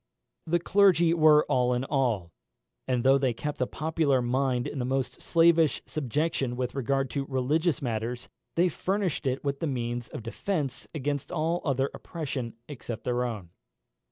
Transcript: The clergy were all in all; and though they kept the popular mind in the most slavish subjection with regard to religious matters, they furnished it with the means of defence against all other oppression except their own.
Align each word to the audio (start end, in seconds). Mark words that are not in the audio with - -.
The 0.47 0.57
clergy 0.57 1.13
were 1.13 1.45
all 1.45 1.75
in 1.75 1.83
all; 1.83 2.31
and 2.87 3.03
though 3.03 3.19
they 3.19 3.33
kept 3.33 3.59
the 3.59 3.67
popular 3.67 4.19
mind 4.19 4.65
in 4.65 4.79
the 4.79 4.83
most 4.83 5.21
slavish 5.21 5.79
subjection 5.85 6.55
with 6.55 6.73
regard 6.73 7.11
to 7.11 7.25
religious 7.29 7.83
matters, 7.83 8.27
they 8.55 8.67
furnished 8.67 9.27
it 9.27 9.43
with 9.43 9.59
the 9.59 9.67
means 9.67 10.07
of 10.07 10.23
defence 10.23 10.87
against 10.95 11.31
all 11.31 11.61
other 11.63 11.91
oppression 11.93 12.55
except 12.67 13.03
their 13.03 13.23
own. 13.23 13.51